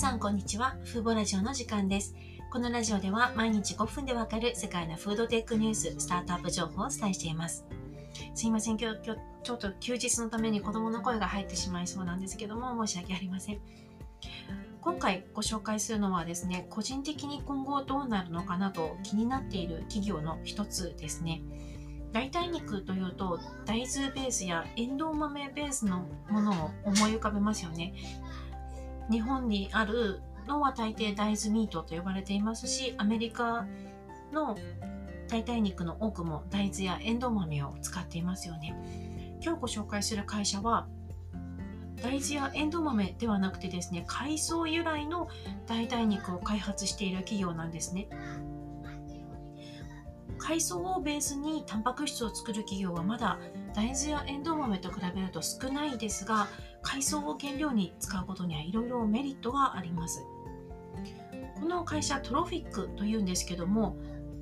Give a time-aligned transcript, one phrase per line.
[0.00, 0.76] さんこんにちは。
[0.82, 2.14] フーボラジオの時間です。
[2.50, 7.66] このラジオでは毎日5分でわかる世界のフードテックニュース、スタートアップ情報をお伝えしています。
[8.34, 13.60] すいません、今日、今日ちょっと休日のために子供の声が入ってしまいそうなんですけども、申し訳ありません。
[14.80, 21.42] 今回ご紹介するのはですね、個人的に今後どうなるのかなと気になっている企業の一つですね。
[22.12, 27.92] 代替肉というと大豆ベースやエンドウ豆ベースのものを思い浮かべますよね。
[29.10, 33.66] 日本にあるのは大抵大豆ミートと呼ばれていますし、アメリカ
[34.32, 34.56] の
[35.28, 38.74] 代替肉の多くも大豆やエンドウ豆を使っていますよね。
[39.42, 40.86] 今日ご紹介する会社は
[42.02, 45.28] 大豆やエンドウ豆ではなくてですね、海藻由来の
[45.66, 48.08] 代替肉を開発している企業なんですね。
[50.38, 53.38] 海藻をベースにタンパク質を作る企業はまだ
[53.74, 56.48] 大豆やエンドウ豆と比べると少ないですが
[56.82, 60.24] 海藻を原料に使うことにはいろいろメリットがあります。
[61.60, 63.96] この会社トロフィックというんですけども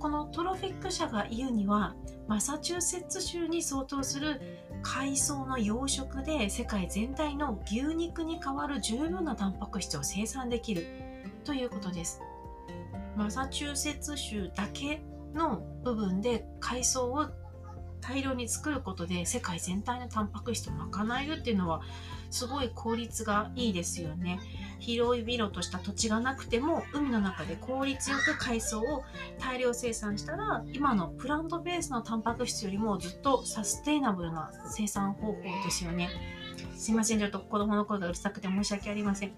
[0.00, 1.94] このトロフィック社が言うには
[2.26, 4.40] マサチューセッツ州に相当する
[4.82, 10.86] 海藻の養殖で世界全体の牛肉に代わる十分なタンパク質を生産できる
[11.44, 12.20] ということです。
[13.16, 15.00] マサチューセッツ州だけ
[15.34, 17.26] の部分で海藻を
[18.06, 21.80] 大量に作ることで世界全体のタンパク質を賄えるっていうのは
[22.30, 24.40] すごい効率がいいですよね。
[24.78, 29.04] 広い広とした土地がなくても海の中で効率よく海藻を
[29.38, 36.10] 大量生産したら今のプラントベースのタンパク質よりもずっとサステイナブルな生産方法ですよね。
[36.76, 39.32] すいません、ちょっと子供の声がうるさくて申し訳ありません。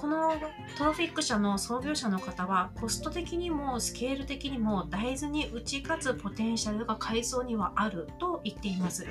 [0.00, 0.32] この
[0.78, 9.06] トロフィック社の創業者の方はコスト的にもスケール的にも大豆に打ち勝つポテンシャルが海藻にはあると言っています。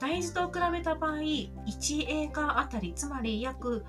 [0.00, 1.54] 大豆と比べた場合1
[2.08, 3.84] エーカーあたりつまり約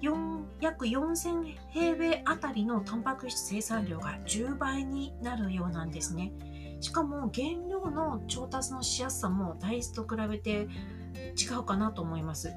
[0.00, 6.32] 4約4000平米あたりのタンパク質生産量が10倍になるようなんですね。
[6.80, 10.68] しかも原料の調達のしやすさも大豆と比べて
[11.36, 12.52] 違うかなと思います。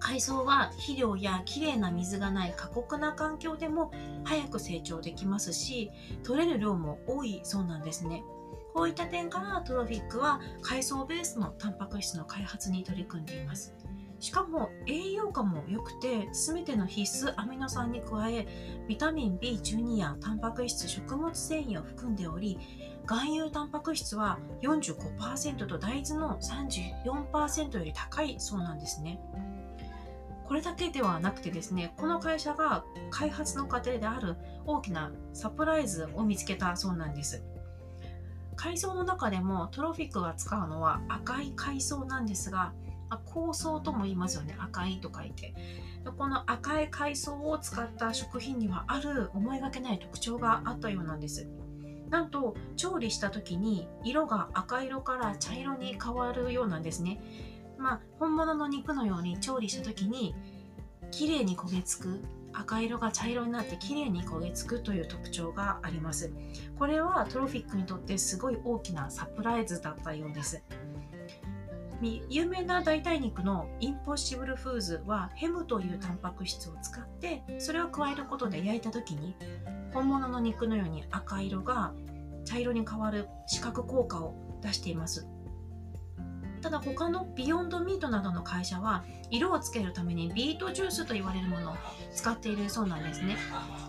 [0.00, 3.90] 海藻は肥料やきれいな水がない過酷な環境でも
[4.24, 5.90] 早く成長できますし
[6.22, 8.22] 取れる量も多いそうなんですね。
[8.74, 13.74] こういった点からトロフィックは海藻ベースのタンパク質の開発に取り組んでいます。
[14.20, 18.46] しかも栄養価も良くて全ての必須アミノ酸に加え
[18.88, 22.58] ビタミン B12 やタンパク質食物繊維を含んでおり
[23.06, 29.20] 含有タンパク質は45%と大豆の34%より高いそうなんですね。
[30.48, 37.44] これだけではなくてですね、この会社が開発の過程である大きなサプライズを見つけたそうなんです。
[38.56, 42.72] 海藻の中でもトロフィックが使うのは赤い海藻なんですが、
[43.10, 44.56] 香草とも言いますよね。
[44.58, 45.54] 赤いと書いて。
[46.16, 51.46] この赤い海藻を使った食品にはある思いがけない特徴があったようなんです。
[52.08, 57.20] なんと調理した時に色が赤色から茶色に変わるようなんですね。
[57.78, 60.34] まあ、本物の肉のように調理した時に
[61.10, 62.20] 綺麗に焦げつく
[62.52, 66.32] 赤色が茶色になって綺麗に焦げつくという特徴があります。
[66.78, 70.62] これはトロフィックにとってすごい大きなサプライズだったようです。
[72.28, 79.34] 有名な代替肉のインポッシブルフーズはヘムというタンパク質を使ってそれを加えることで焼いた時に
[79.92, 81.92] 本物の肉のように赤色が
[82.44, 85.26] 茶色に変わる視覚効果を出しています。
[86.68, 91.74] ただ他の Beyond Meat などの会社は色をつけるためにビートジュースと言われるものを
[92.14, 93.38] 使っているそうなんですね。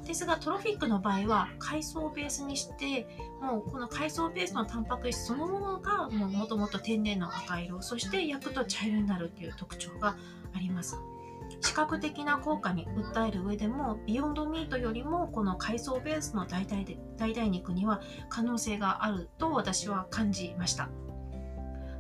[0.06, 3.06] ですが Trophic の場合は海藻をベースにして
[3.42, 10.16] もうこの海藻ベースのタンパク質そのものがもともと天然の赤色そして焼くと茶色になるという特徴が
[10.56, 10.96] あります。
[11.60, 20.90] 視覚的な効果に訴える上でも Beyond Meat よりもこの海藻ベースの代替で代替肉には可能性があると私は感じました。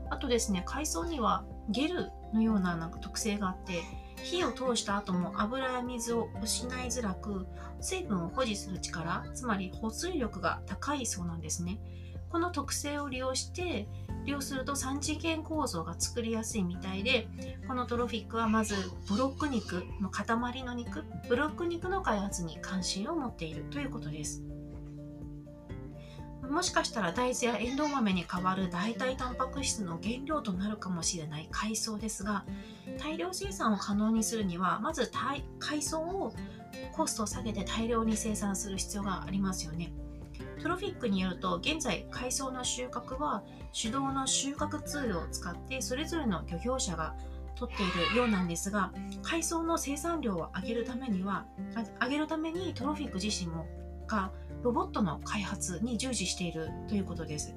[0.09, 3.83] あとですね、海藻にはゲルのようななんか特性があって、
[4.23, 7.47] 火を通した後も油や水を失いづらく、
[7.79, 11.79] 水分を保持する力、つまり保水力が高いそうなんですね。
[12.29, 13.87] この特性を利用して、
[14.25, 17.27] 利用すると3次元構造が作りやすいみたいで、
[17.67, 18.75] このトロフィックはまず
[19.09, 24.43] ブロック肉の塊の肉、ブロック肉の開発に関心を持っているということです。
[26.49, 32.43] もしかしたら大豆やエンドウ豆に代わる代替タンパク質の原料となるかもしれない海藻ですが
[32.99, 35.43] 大量生産を可能にするにはまず海
[35.79, 36.33] 藻を
[36.93, 39.91] コストを下げて大量に生産する必要がありますよね。
[40.61, 47.15] トロフィックによると現在海藻の収穫は手動の収穫ツールを使ってそれぞれの漁業者が
[47.55, 48.91] 取っているようなんですが
[49.21, 51.45] 海藻の生産量を上げるためには
[52.01, 53.67] 上げるためにトロフィック自身も
[54.09, 54.31] が
[54.63, 57.55] ロボットの開発に従事しているということです。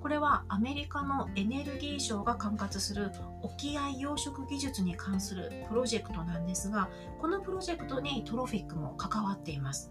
[0.00, 3.10] これはアメリカのエネルギー省が管轄する
[3.42, 6.88] 沖合養殖技術に関するプロジェクトなんですが
[7.20, 9.90] このプロジェクトにトロフィックも関わっています。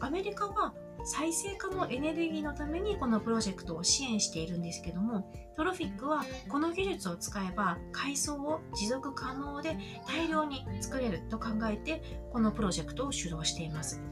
[0.00, 0.74] アメリカは
[1.04, 9.76] 再生可能エネルギーのためにこのプロジェクトを支援しているんですけどもトロフィックはこの技術を使えば海藻を持続可能で
[10.08, 12.02] 大量に作れると考えて
[12.32, 14.02] このプロジェクトを主導しています。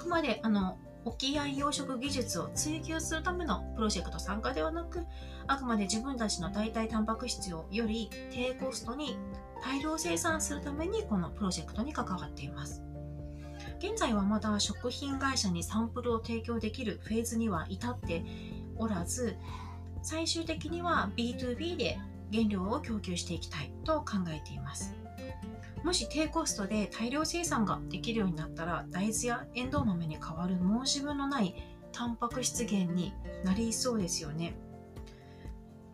[0.00, 5.06] くまであの沖合養殖技術を追求するためのプロジェクト参加ではなく
[5.46, 9.16] あくまで自分たちの代替タンパク質をより低コストに
[9.62, 12.82] 大量生産するためにこのプロジェクトに関わっています。
[13.78, 18.22] 現在はまだ食品会社にサンプルを提供できるフェーズには至って
[18.76, 19.36] おらず
[20.02, 21.98] 最終的には B2B で
[22.30, 24.99] 原料を供給していきたいと考えています。
[25.84, 31.54] もし低コストで大量生産ができるようになったら大豆やエンドウ豆に代わる申し分のない
[31.92, 33.12] タンパク質源に
[33.44, 34.54] なりそうですよね。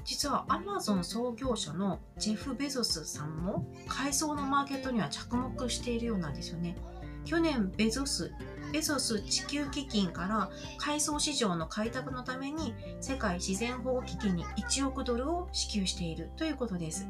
[0.04, 6.76] 実はアマゾン創業者のジェフ・ベゾスさんも海藻のマーケットには着目しているようなんですよね。
[7.24, 8.32] 去年ベゾス
[8.72, 17.08] ベゾス地球基金から海藻市場の開拓のために世界自然保護基金に1億ドルを支給しているということです。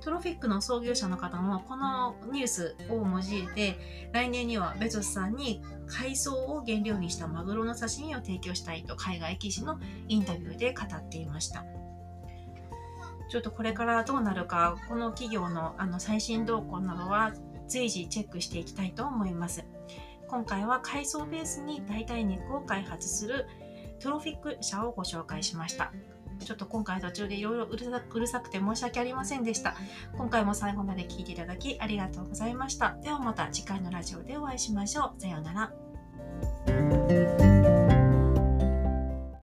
[0.00, 3.78] トロフィックの創業者の方もこのニュースを用いて
[4.12, 9.78] 来年にはベゾスさんに海藻を原料にしたマグロの刺身を提供したいと海外記事の
[10.08, 11.64] インタビューで語っていました
[13.30, 17.32] ちょっとこれからどうなるかこの企業のあの最新動向などは
[17.68, 19.64] 随時チェックしていきたいと思います。
[20.26, 23.46] 今回は海藻ベースに代替肉を開発する
[24.00, 25.92] トロフィック社をご紹介しました。
[26.44, 29.74] ちょっと今回途中でいろいろうるさくて申し訳ありませんでした。
[30.16, 32.96] 今回も最後まで聞いていただきありがとうございました。
[33.02, 35.20] ではまた次回のラジオでお会いしましょう。
[35.20, 37.29] さようなら。